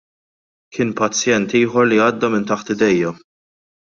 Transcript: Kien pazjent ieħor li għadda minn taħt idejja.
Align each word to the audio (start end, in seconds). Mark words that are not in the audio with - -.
Kien 0.77 0.93
pazjent 1.01 1.45
ieħor 1.59 1.87
li 1.91 2.01
għadda 2.05 2.31
minn 2.37 2.49
taħt 2.53 2.75
idejja. 2.77 3.15